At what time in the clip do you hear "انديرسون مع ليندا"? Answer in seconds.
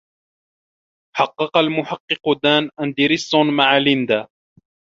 2.83-4.27